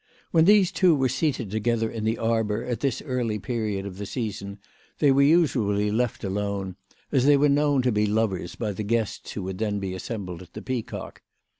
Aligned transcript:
When 0.31 0.45
these 0.45 0.71
two 0.71 0.95
were 0.95 1.09
seated 1.09 1.51
together 1.51 1.87
in 1.87 2.05
the 2.05 2.17
arbour, 2.17 2.65
at 2.65 2.79
this 2.79 3.03
early 3.03 3.37
period 3.37 3.85
of 3.85 3.99
the 3.99 4.07
season, 4.07 4.57
they 4.97 5.11
were 5.11 5.21
usually 5.21 5.91
left 5.91 6.23
alone, 6.23 6.75
as 7.11 7.25
they 7.27 7.37
were 7.37 7.47
known 7.47 7.83
to 7.83 7.91
be 7.91 8.07
lovers 8.07 8.55
by 8.55 8.71
the 8.71 8.81
guests 8.81 9.33
who 9.33 9.43
would 9.43 9.59
then 9.59 9.77
be 9.77 9.93
assembled 9.93 10.41
at 10.41 10.53
the 10.53 10.61
Peacock. 10.63 11.21